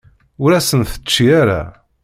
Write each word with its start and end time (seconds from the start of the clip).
Ur 0.43 0.51
as-ten-tečči 0.53 1.23
ara. 1.41 1.61